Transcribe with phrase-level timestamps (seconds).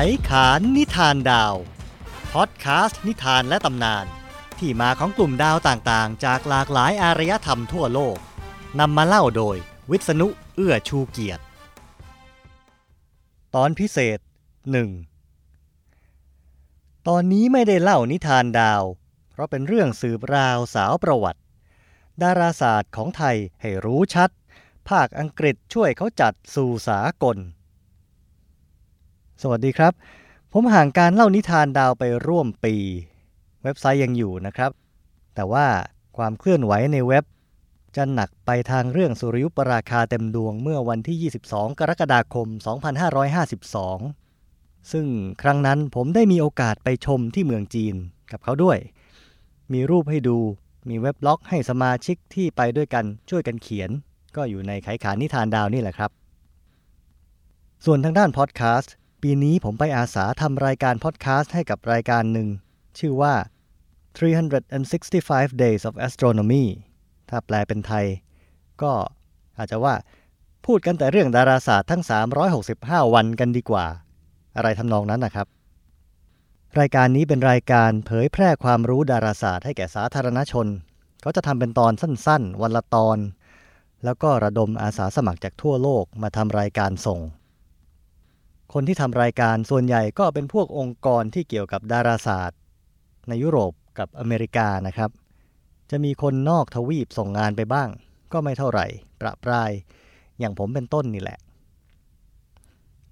[0.00, 1.54] ไขขานนิทานดาว
[2.32, 4.06] พอดแคสต์นิทานและตำนาน
[4.58, 8.16] ที่มาของกลุ่มดาวต่างๆ จากหลากหลายอารยธรรมทั่วโลก
[8.80, 9.56] นำมาเล่าโดย
[9.90, 11.42] วิษณุเอื้อชูเกียรติ
[13.54, 14.18] ตอนพิเศษ
[15.42, 18.82] 1 ตอนนี้ไม่ได้เล่านิทานดาว
[19.30, 21.40] เพราะเป็นเรื่องสืบราวสาวประวัติ
[22.22, 24.30] ดาราศาสตร์ของไทยให้รู้ชัด
[24.88, 27.38] ภาคอังกฤษช่วยเขาจัดสู่สากล
[29.42, 29.92] สวัสดีครับ
[30.52, 32.74] ผมห่างการเล่านิทานดาวไปร่วมปี
[33.62, 34.70] เว็บไซต์ยังอยู่นะครับ
[35.34, 35.66] แต่ว่า
[36.16, 37.24] ความเคลื่อนไหวในเว็บ
[37.96, 42.48] จะหนักไปทางเรื่องสุริยุปราคาเต็มดวงเมื่อวันที่ 22 กรกฎาคม
[44.08, 45.06] 2552 ซึ่ง
[45.42, 47.94] ครั้งนั้นผมได้มีโอกาสไปชมที่เมืองจีน
[48.30, 48.78] กับเขาด้วย
[49.72, 50.38] มีรูปให้ดู
[50.88, 53.90] มีเว็บบล็อกให้สมาชิกที่ไปด้วยกันช่วยกันเขียน
[54.36, 56.10] ก็อยู่ในไขขานนิทานดาวนี่แหละครับ
[57.84, 62.48] ส่วนทางด้านพอดแคสต์ ปีนี้ผมไปอาสาทำรายการพอดแคสต์ให้กับรายการหนึ่ง
[62.98, 63.34] ชื่อว่า
[64.48, 66.64] 365 Days of Astronomy
[67.28, 68.06] ถ้าแปลเป็นไทย
[68.82, 68.92] ก็
[69.58, 69.94] อาจจะว่า
[70.66, 72.02] พูดกันแต่เรื่องดาราศาสตร์ทั้ง
[72.58, 73.86] 365 วันกันดีกว่า
[74.56, 75.46] อะไรทำนองนั้นนะครับ
[76.80, 80.66] รายการนี้เป็นรายการเผยแพร่ความรู้ดาราศาสตร์ให้แก่สาธารณชน
[81.20, 83.18] เขาจะทำเป็นตอนสั้นๆ วันละตอน
[84.04, 87.20] แล้วก็ระดมอาสาสมัครจากทั่วโลกมาทำรายการส่ง
[88.72, 92.58] คนที่ทำรายการส่วนใหญ่ก็เป็นพวกองค์กรที่เกี่ยวกับดาราศาสตร์
[93.28, 95.10] ในยุโรปกับอเมริกานะครับ
[95.90, 97.88] จะมีคนนอกทวีปส่งงานไปบ้าง
[98.32, 98.86] ก็ไม่เท่าไหร่
[99.20, 99.70] ประปราย
[100.38, 101.38] อย่างผมเป็นต้นนี่แหละ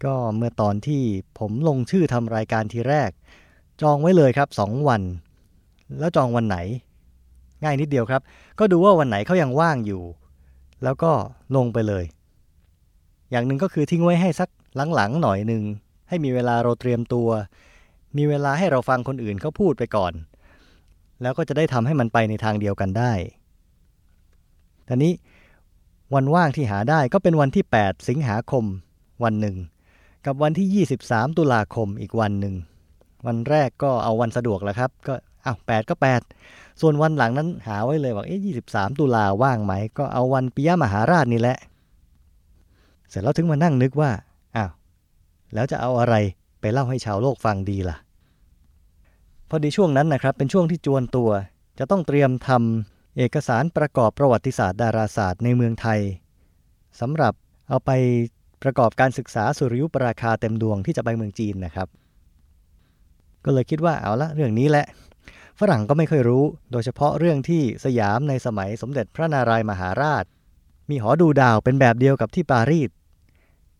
[0.04, 1.02] ก็เมื่อตอนที่
[1.38, 3.10] ผมลงชื่อทำรายการทีแรก
[3.82, 5.02] จองไว้เลยครับสองวัน
[5.98, 6.58] แล้วจองวันไหน
[7.62, 8.22] ง่ายนิดเดียวครับ
[8.58, 10.02] ก็ดูว่าวันไหนเขายังว่างอยู่
[10.84, 11.12] แล้วก็
[11.56, 12.04] ลงไปเลย
[13.30, 14.48] อย่างหนึ่งก็คือทิ้งไว้ให้สัก
[14.94, 15.62] หลังๆหน่อยหนึ่ง
[16.08, 17.28] ให้มีเวลาเราเตรียมตัว
[18.16, 20.12] มีเวลาให้เราฟังคนอื่นเขาพูดไปก่อน
[21.22, 23.12] แล้วก็จะได้ทำให้มันไปในทางเดียวกันได้
[24.84, 25.12] แต่นี้
[26.14, 28.64] วันว่างที่หาได้ก็เป็นวันที่ 8 สิงหาคม
[29.24, 29.56] วันหนึ่ง
[30.26, 32.54] กับวันที่ 23 ตุลาคมอีกวันหนึ่ง
[33.26, 35.14] วันแรกก็เอาวันสะดวกแล้วครับ ก็
[35.44, 35.94] อ้าว8ก็
[36.38, 38.40] 8 ส่วนวันหลังนั้นหาไว้เลยบอกเอ๊ะ
[38.70, 41.58] 23ตุลาว่างไหม ก็เอาวันปิยมหาราชนี่แหละ
[43.08, 44.10] เสร็จแล้วถึงมานั่งนึกว่า
[45.54, 46.14] แล้วจะเอาอะไร
[46.60, 47.96] ไปเล่าให้ชาวโลกฟังดีล่ะ
[49.48, 51.30] พอดีช่วงนั้นนะครับ เป็นช่วงที่จวนตัว
[51.78, 56.00] จะต้องเตรียมทำเอกสารประกอบประวัติศาสตร์ดาราศาสตร์ในเมืองไทย
[57.00, 57.34] สำหรับ
[57.68, 57.90] เอาไป
[58.62, 61.88] ประกอบการศึกษาสุริยุปราคาเต็มดวงที่จะไปเมืองจีนนะครับ
[63.44, 64.86] ก็เลยคิดว่าเอาละเรื่องนี้แหละ
[65.60, 70.24] ฝรั่งก็ไม่ค่อยรู้ โดยเฉพาะเรื่องที่สยามในสมัยสมเด็จพระนารายมหาราช
[70.90, 72.90] มีหอดูดาวเป็นแบบเดียวกับที่ปารีส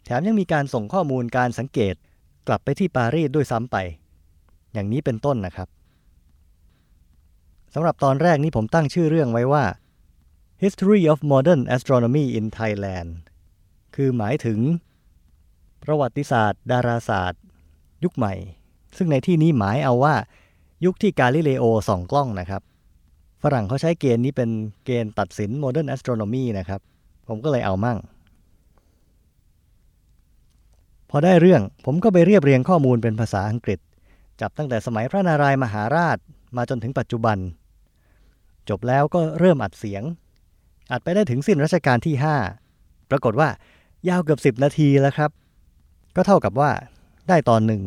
[0.07, 1.95] แถมยังมีการส่งข้อมูลการสังเกต
[2.49, 3.77] กลับไปที่ปารีสด้วยซ้ำไป
[4.73, 5.69] อย่างนี้เป็นต้นนะครับ
[7.75, 9.65] สำหรับตอนแรกนี้ผมตั้งชื่อเรื่องไว้ว่า
[10.63, 13.11] History of Modern Astronomy in Thailand
[13.95, 14.59] คือหมายถึง
[15.83, 17.43] ประวัติศาสตร์ ดาราศาสตร์
[18.05, 18.35] ยุคใหม่
[18.97, 20.15] ซึ่งในที่นี้หมายเอาว่า
[20.85, 22.63] ยุคที่กาลิเลโอส่องกล้องนะครับ
[23.43, 24.51] ฝรั่งเขาใช้เกณฑ์นี้เป็น
[24.85, 26.81] เกณฑ์ตัดสิน Modern Astronomy นะครับ
[27.29, 27.99] ผมก็เลยเอามั่ง
[31.11, 33.79] พอได้เรื่องผมก็ไปเรียบเรียงข้อมูลเป็นภาษาอังกฤษ
[34.41, 36.19] จับตั้งแต่สมัยพระนารายมหาราช
[36.57, 37.39] มาจนถึงปัจจุบัน
[38.69, 40.03] จบแล้วก็เริ่มอัดเสียง
[40.93, 42.15] อัดไปได้ถึงสิ้นรัชกาลที่
[42.63, 43.49] 5 ปรากฏว่า
[44.09, 45.31] ยาวเกือบ 10 นาทีแล้วครับ
[46.17, 46.71] ก็เท่ากับว่า
[47.29, 47.83] ได้ตอนหนึ่ง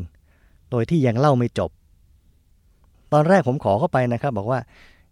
[0.71, 1.71] โดยที่ยังเล่าไม่จบ
[3.13, 4.59] ตอนแรกผมขอเข้าไปนะครับ บอกว่า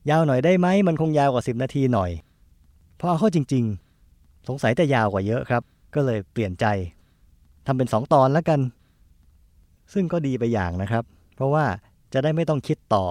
[0.10, 2.12] ยาวหน่อยได้ไหมมันคงยาวกว่า 10 นาทีหน่อย
[3.00, 3.64] พอเอาเข้าจริง
[4.06, 5.64] ๆ สงสัยจะยาวกว่าเยอะครับ
[5.96, 6.66] ก็เลยเปลี่ยนใจ
[7.68, 8.60] ทำเป็น 2 ตอนแล้วกัน
[9.94, 11.04] ซึ่งก็ดีไปอย่างนะครับ
[11.36, 11.66] เพราะว่า
[12.14, 13.06] จะได้ไม่ต้องคิดต่อ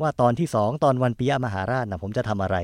[0.00, 2.56] ว่าตอนที่สองตอนวันปิยมหาราชนะผมจะทำอะไร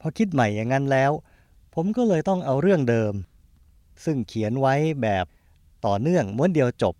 [0.00, 1.10] พอคิดใหม่อย่างนั้นแล้ว
[1.74, 3.14] ผมก็เลยต้องเอาเรื่องเดิม
[4.04, 5.24] ซึ่งเขียนไว้แบบ
[5.86, 6.94] ต่อเนื่องม้วนเดียวจบ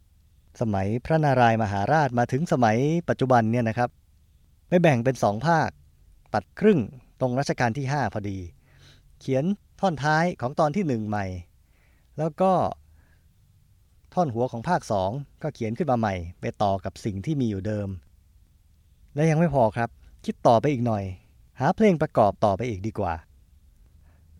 [0.61, 2.77] สมัยพระนารายมหาราชมาถึงสมัย
[3.09, 3.91] ปัจจุบันเนี่ยนะครับ
[4.69, 5.69] ไม่แบ่งเป็นสองภาค
[6.35, 6.81] ตัดครึ่ง
[7.21, 8.39] ตรงรัชกาลที่ 5 พอดี
[9.21, 9.45] เขียน
[9.81, 11.27] ท่อนท้ายของตอนที่หนึ่งใหม่
[12.19, 12.53] แล้วก็
[14.15, 14.81] ท่อนหัวของภาค
[15.13, 17.89] 2 ก็เขียนขึ้นมาใหม่ ไปต่อกับสิ่งที่มีอยู่เดิม
[19.15, 19.89] และยังไม่พอครับ
[20.25, 21.05] คิดต่อไปอีกหน่อย
[21.61, 23.13] หาเพลงประกอบต่อไปอีกดีกว่า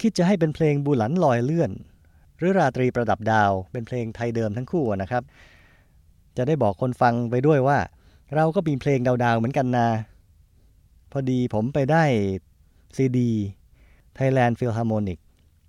[0.01, 1.71] คิดจะให้เป็นเพลงบูหลันลอยเลื่อน
[2.39, 5.23] หรือราตรีประดับดาวเป็นเพลงไทยเดิมทั้งคู่นะครับ
[6.37, 7.79] จะได้บอกคนฟังไปด้วยว่า
[8.35, 9.89] เราก็มีเพลงดาวๆเหมือนกันนา
[11.13, 12.05] พอดีผมไปได้
[12.97, 13.31] ซีดี
[14.19, 15.19] Thailand Philharmonic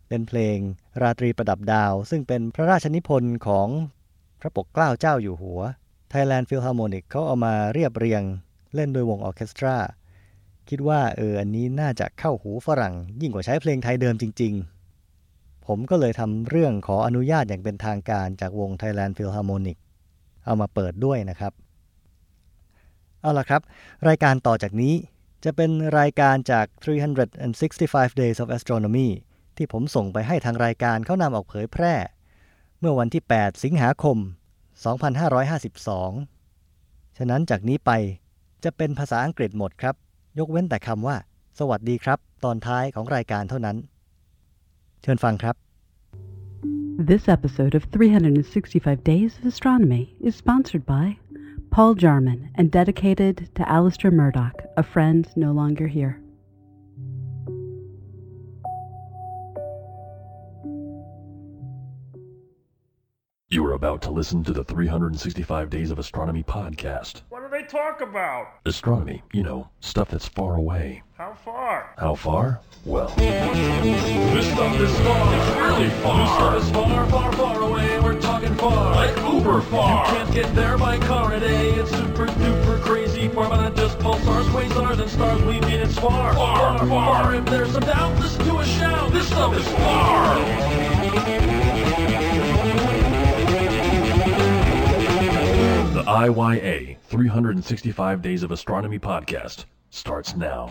[0.07, 0.57] เป็นเพลง
[1.01, 3.67] ราตรีประดับดาว ซึ่งเป็นพระราชนิพนธ์ของ
[4.39, 5.61] พระปกเกล้าเจ้าอยู่หัว
[6.13, 8.23] Thailand Philharmonic เขาเอามาเรียบเรียง
[8.75, 9.75] เล่นโดยวงออเคสตรา
[10.69, 14.53] คิดว่าเอออันนี้น่าจะเข้าหูฝรั่ง ยิ่งกว่าใช้เพลงไทยเดิมจริง
[15.09, 19.77] ๆ ผมก็เลยทำเรื่องขออนุญาตอย่างเป็นทางการจากวง Thailand Philharmonic
[20.45, 21.53] เอามาเปิดด้วยนะครับ
[23.21, 23.61] เอาละครับ
[24.07, 24.94] รายการต่อจากนี้
[25.44, 26.65] จะเป็นรายการจาก
[27.44, 29.09] 365 Days of Astronomy
[29.57, 31.94] ที่ผมส่งไปให้ทางรายการเขานำออกเผยแพร่
[32.80, 34.18] เมื่อวันที่ 8 สิงหาคม
[35.07, 37.92] 2552 ฉะนั้นจากนี้ไป
[38.63, 39.95] จะเป็นภาษาอังกฤษหมดครับ
[40.39, 41.15] ยกเว้นแต่คำว่า
[41.59, 43.77] สวัสดีครับ ตอนท้ายของรายการเท่านั้น
[45.01, 45.56] เชิญฟังครับ
[47.12, 51.18] This episode of 365 Days of Astronomy is sponsored by
[51.69, 56.19] Paul Jarman and dedicated to Alistair Murdoch, a friend no longer here.
[63.57, 67.21] You are about to listen to the 365 Days of Astronomy podcast.
[67.30, 68.50] What do they talk about?
[68.68, 71.01] Astronomy, you know, stuff that's far away.
[71.18, 71.95] How far?
[71.98, 72.59] How far?
[72.86, 75.33] Well, This stuff is far.
[75.33, 76.54] It's really far.
[76.54, 78.00] This stuff is far, far, far away.
[78.00, 78.94] We're talking far.
[78.95, 80.06] Like uber far.
[80.06, 81.71] You can't get there by car today.
[81.71, 85.42] It's super duper crazy far, but not just pulsars, quasars, and stars.
[85.42, 87.33] We mean it's far, Far, far.
[87.33, 89.12] If there's some doubt, listen to a shout.
[89.12, 90.96] This stuff is far.
[96.07, 100.69] IYA 365 Days of Astronomy podcast starts now.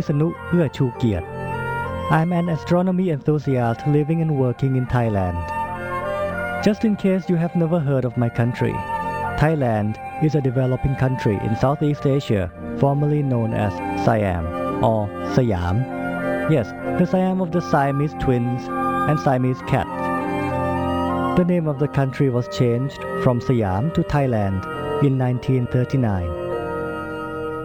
[0.00, 1.26] is Wisanu เอื้อชูเกียรติ
[2.16, 5.38] I'm an astronomy enthusiast living and working in Thailand
[6.66, 8.74] Just in case you have never heard of my country
[9.42, 9.92] Thailand
[10.26, 12.44] is a developing country in Southeast Asia
[12.80, 13.72] formerly known as
[14.04, 14.44] Siam
[14.84, 15.00] or
[15.34, 15.76] Siam
[16.56, 16.68] Yes
[16.98, 18.62] the Siam of the Siamese twins
[19.08, 19.98] and Siamese cats
[21.38, 24.62] The name of the country was changed from Siam to Thailand
[25.06, 26.49] in 1939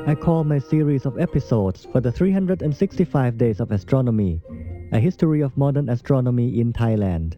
[0.09, 4.41] I call my series of episodes for the 365 Days of Astronomy
[4.93, 7.35] a history of modern astronomy in Thailand.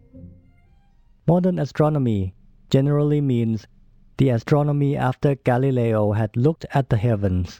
[1.25, 2.35] Modern astronomy
[2.69, 3.65] generally means
[4.17, 7.59] the astronomy after Galileo had looked at the heavens.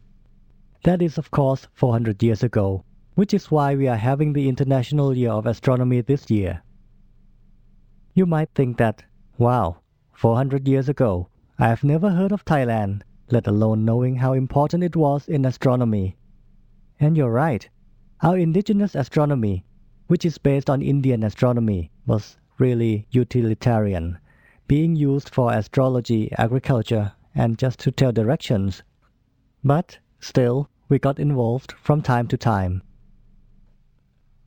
[0.84, 2.86] That is, of course, 400 years ago,
[3.16, 6.62] which is why we are having the International Year of Astronomy this year.
[8.14, 9.04] You might think that,
[9.40, 9.78] wow,
[10.14, 14.96] 400 years ago, I have never heard of Thailand let alone knowing how important it
[14.96, 16.18] was in astronomy.
[17.00, 17.70] And you're right.
[18.22, 19.66] Our indigenous astronomy,
[20.08, 24.18] which is based on Indian astronomy, was really utilitarian,
[24.68, 28.84] being used for astrology, agriculture, and just to tell directions.
[29.64, 32.82] But still, we got involved from time to time.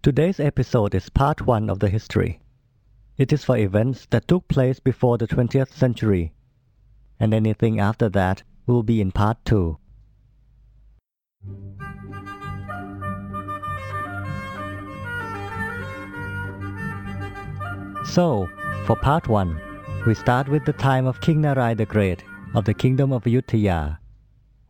[0.03, 2.41] Today's episode is part one of the history.
[3.17, 6.33] It is for events that took place before the 20th century,
[7.21, 9.79] and anything after that will be in part 2.
[18.05, 18.49] So,
[18.85, 19.61] for part 1,
[20.07, 23.99] we start with the time of King Narai the Great of the Kingdom of Ayutthaya,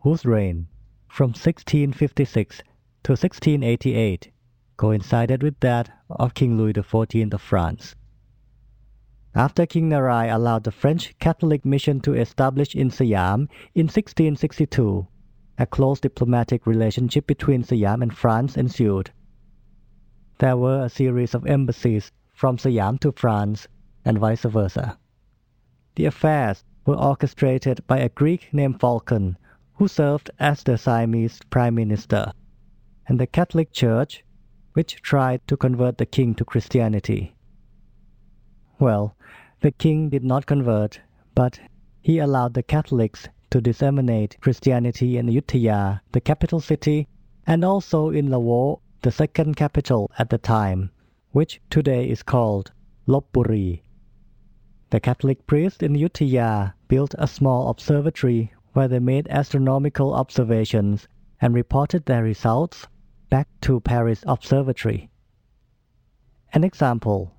[0.01, 0.69] whose reign
[1.09, 2.59] from 1656
[3.03, 4.31] to 1688
[4.77, 7.95] coincided with that of King Louis XIV of France.
[9.35, 15.07] After King Narai allowed the French Catholic mission to establish in Siam in 1662,
[15.57, 19.11] a close diplomatic relationship between Siam and France ensued.
[20.39, 23.69] There were a series of embassies from Siam to France
[24.05, 24.99] and vice versa.
[25.95, 29.37] The affairs were orchestrated by a Greek named Phaulkon,
[29.75, 32.33] who served as the Siamese prime minister,
[33.07, 34.25] and the Catholic Church,
[34.75, 37.35] which tried to convert the king to Christianity.
[38.83, 39.15] Well,
[39.61, 41.01] the king did not convert,
[41.37, 41.61] but
[42.01, 47.07] he allowed the Catholics to disseminate Christianity in Ayutthaya, the capital city,
[47.47, 50.91] and also in Lawor, the second capital at the time,
[51.31, 52.73] which today is called
[53.07, 53.83] Lopburi.
[54.91, 61.07] The Catholic priests in Ayutthaya built a small observatory where they made astronomical observations
[61.41, 62.89] and reported their results
[63.31, 65.09] back to Paris Observatory.
[66.53, 67.31] An example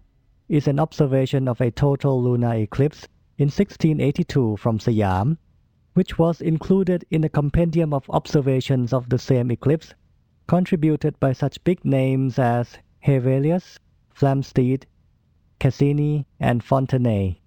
[0.53, 3.07] is an observation of a total lunar eclipse
[3.39, 5.35] in 1682 from Siam,
[5.95, 9.95] which was included in a compendium of observations of the same eclipse,
[10.45, 13.79] contributed by such big names as Hevelius,
[14.15, 14.83] Flamsteed,
[15.59, 17.39] Cassini, and Fontaney.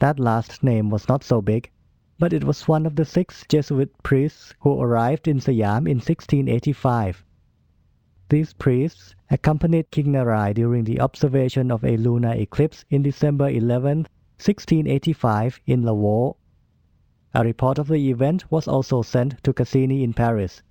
[0.00, 1.70] That last name was not so big,
[2.18, 7.24] but it was one of the six Jesuit priests who arrived in Siam in 1685.
[8.30, 14.06] These priests accompanied King Narai during the observation of a lunar eclipse in December 11,
[14.38, 16.36] 1685 in Lavo.
[17.34, 20.62] A report of the event was also sent to Cassini in Paris.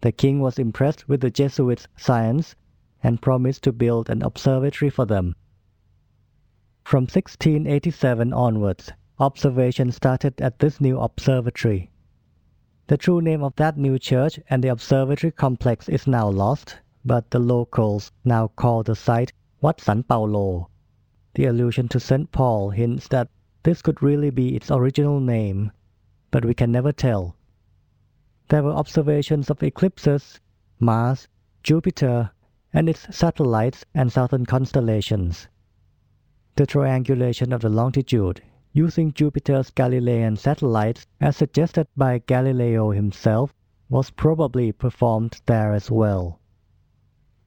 [0.00, 2.56] The king was impressed with the Jesuits' science
[3.02, 5.36] and promised to build an observatory for them.
[6.84, 11.90] From 1687 onwards, observation started at this new observatory.
[12.86, 17.30] The true name of that new church and the observatory complex is now lost, but
[17.30, 20.70] the locals now call the site Wat San Paulo.
[21.34, 22.32] The allusion to St.
[22.32, 23.28] Paul hints that
[23.62, 25.70] this could really be its original name,
[26.30, 27.36] but we can never tell.
[28.48, 30.40] There were observations of eclipses,
[30.80, 31.28] Mars,
[31.62, 32.30] Jupiter,
[32.72, 35.48] and its satellites and southern constellations.
[36.56, 38.42] The triangulation of the longitude
[38.72, 43.54] using Jupiter's Galilean satellites as suggested by Galileo himself
[43.88, 46.40] was probably performed there as well.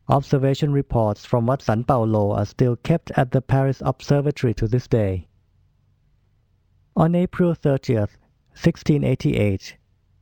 [0.09, 4.87] Observation reports from Wat San Paulo are still kept at the Paris Observatory to this
[4.87, 5.27] day.
[6.95, 8.15] On April 30th,
[8.51, 9.75] 1688,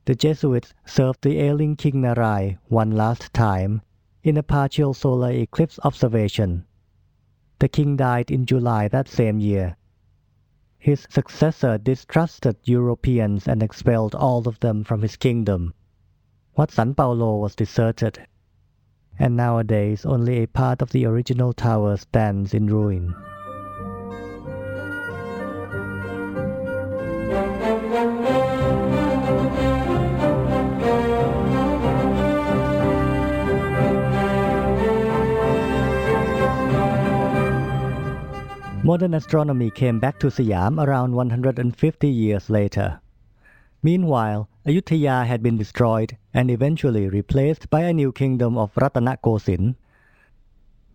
[0.05, 3.83] the Jesuits served the ailing King Narai one last time
[4.23, 6.65] in a partial solar eclipse observation.
[7.59, 9.77] The king died in July that same year.
[10.79, 15.75] His successor distrusted Europeans and expelled all of them from his kingdom.
[16.57, 18.25] Wat San Paulo was deserted,
[19.19, 23.15] and nowadays only a part of the original tower stands in ruin.
[38.83, 42.99] Modern astronomy came back to Siam around 150 years later.
[43.85, 49.75] Meanwhile, Ayutthaya had been destroyed and eventually replaced by a new kingdom of Ratanakosin.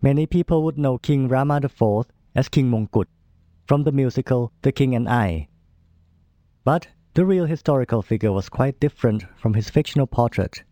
[0.01, 3.05] Many people would know King Rama IV as King Mongkut
[3.65, 5.47] from the musical The King and I.
[6.65, 10.63] But the real historical figure was quite different from his fictional portrait.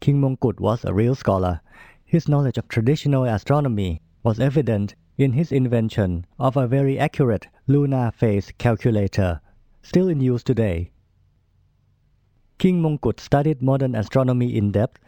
[0.00, 1.60] King Mongkut was a real scholar.
[2.04, 8.10] His knowledge of traditional astronomy was evident in his invention of a very accurate lunar
[8.10, 9.40] phase calculator,
[9.80, 10.90] still in use today.
[12.60, 15.00] King Mongkut studied modern astronomy in depth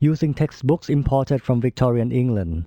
[0.00, 2.66] using textbooks imported from Victorian England.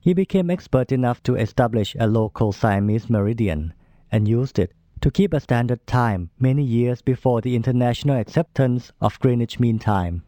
[0.00, 3.72] He became expert enough to establish a local Siamese meridian
[4.10, 9.20] and used it to keep a standard time many years before the international acceptance of
[9.20, 10.24] Greenwich Mean Time.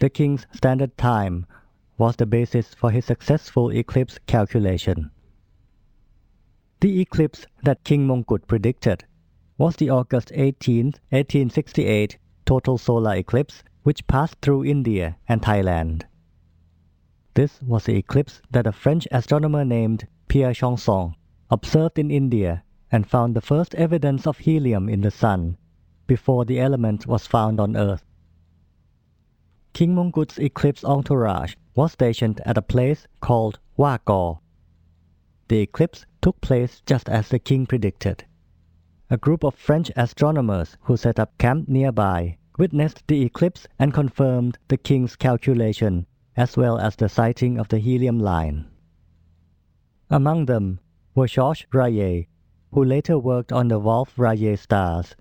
[0.00, 1.46] The King's Standard Time
[1.96, 5.12] was the basis for his successful eclipse calculation.
[6.80, 9.04] The eclipse that King Mongkut predicted
[9.58, 16.04] was the August 18, 1868 total solar eclipse which passed through India and Thailand.
[17.34, 21.14] This was the eclipse that a French astronomer named Pierre Janssen
[21.50, 25.58] observed in India and found the first evidence of helium in the sun
[26.06, 28.06] before the element was found on Earth.
[29.74, 34.38] King Mongkut's eclipse entourage was stationed at a place called Wakor.
[35.48, 38.24] The eclipse took place just as the king predicted.
[39.10, 44.58] A group of French astronomers who set up camp nearby witnessed the eclipse and confirmed
[44.66, 46.04] the king's calculation
[46.36, 48.66] as well as the sighting of the helium line.
[50.10, 50.80] Among them
[51.14, 52.26] were Georges Rayet,
[52.72, 55.14] who later worked on the Wolf Rayet stars,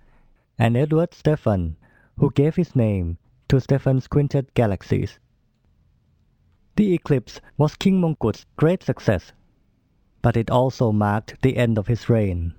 [0.58, 1.78] and Edward Stephan,
[2.18, 3.18] who gave his name
[3.48, 5.20] to Stephan's quintet galaxies.
[6.76, 9.32] The eclipse was King Mongkut's great success,
[10.22, 12.54] but it also marked the end of his reign.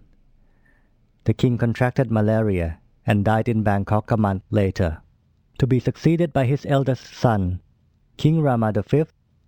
[1.25, 5.01] The king contracted malaria and died in Bangkok a month later,
[5.59, 7.59] to be succeeded by his eldest son,
[8.19, 9.05] King Rama V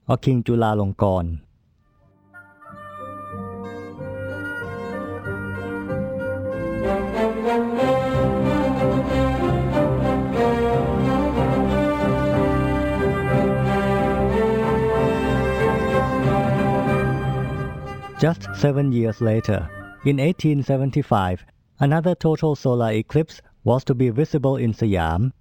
[0.09, 1.41] or King Chulalongkorn.
[18.19, 19.69] Just seven years later,
[20.07, 21.45] in 1875,
[21.79, 25.33] another total solar eclipse was to be visible in Siam.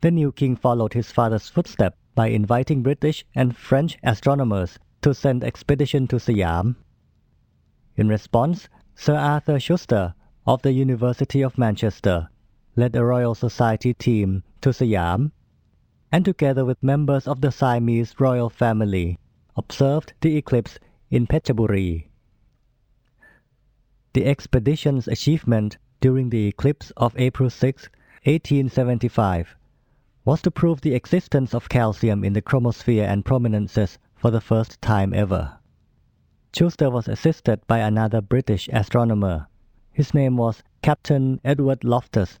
[0.00, 5.44] The new king followed his father's footsteps by inviting British and French astronomers to send
[5.44, 6.76] expedition to Siam.
[7.96, 10.14] In response, Sir Arthur Schuster
[10.46, 12.28] of the University of Manchester
[12.76, 15.32] led a Royal Society team to Siam
[16.12, 19.18] and together with members of the Siamese royal family
[19.56, 20.78] observed the eclipse
[21.10, 22.06] in Phetchaburi.
[24.12, 27.88] The expedition's achievement during the eclipse of April 6,
[28.24, 29.56] 1875
[30.26, 34.82] was to prove the existence of calcium in the chromosphere and prominences for the first
[34.82, 35.56] time ever.
[36.52, 39.46] Schuster was assisted by another British astronomer.
[39.92, 42.40] His name was Captain Edward Loftus.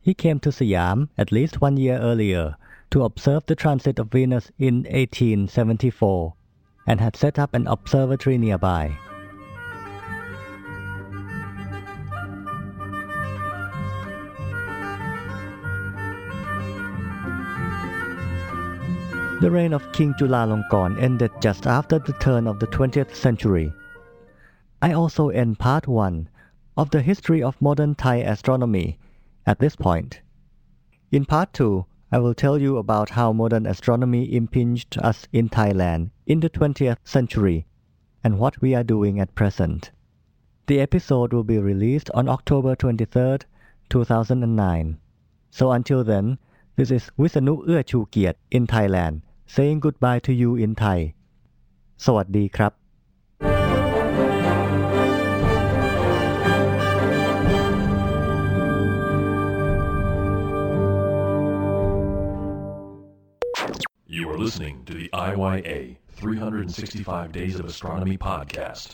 [0.00, 2.56] He came to Siam at least one year earlier
[2.90, 6.34] to observe the transit of Venus in 1874
[6.86, 8.96] and had set up an observatory nearby.
[19.44, 23.74] The reign of King Chulalongkorn ended just after the turn of the 20th century.
[24.80, 26.30] I also end part 1
[26.78, 28.98] of the history of modern Thai astronomy
[29.44, 30.22] at this point.
[31.12, 36.08] In part 2, I will tell you about how modern astronomy impinged us in Thailand
[36.24, 37.66] in the 20th century
[38.24, 39.90] and what we are doing at present.
[40.68, 43.40] The episode will be released on October 23,
[43.90, 44.98] 2009.
[45.50, 46.38] So until then,
[46.76, 49.20] this is Visanu Ua in Thailand
[49.55, 50.99] saying goodbye to you in Thai
[52.05, 52.71] สวัสดีครับ
[64.07, 68.89] You are listening to the IYA 365 Days of Astronomy podcast.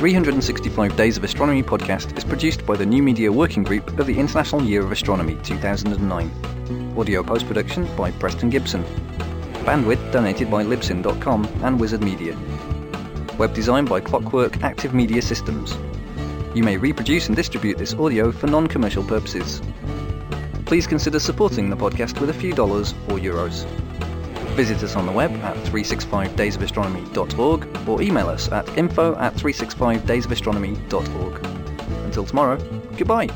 [0.00, 4.18] 365 Days of Astronomy podcast is produced by the New Media Working Group of the
[4.18, 6.94] International Year of Astronomy 2009.
[6.96, 8.82] Audio post production by Preston Gibson.
[9.66, 12.34] Bandwidth donated by Libsyn.com and Wizard Media.
[13.36, 15.76] Web design by Clockwork Active Media Systems.
[16.54, 19.60] You may reproduce and distribute this audio for non commercial purposes.
[20.64, 23.66] Please consider supporting the podcast with a few dollars or euros.
[24.60, 31.46] Visit us on the web at 365daysofastronomy.org or email us at info at 365daysofastronomy.org.
[32.04, 32.58] Until tomorrow,
[32.98, 33.30] goodbye.